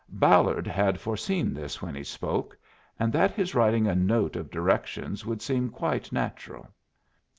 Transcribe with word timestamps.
Ballard 0.09 0.65
had 0.65 0.99
foreseen 0.99 1.53
this 1.53 1.79
when 1.79 1.93
he 1.93 2.03
spoke, 2.03 2.57
and 2.99 3.13
that 3.13 3.29
his 3.35 3.53
writing 3.53 3.85
a 3.85 3.93
note 3.93 4.35
of 4.35 4.49
directions 4.49 5.27
would 5.27 5.43
seem 5.43 5.69
quite 5.69 6.11
natural. 6.11 6.67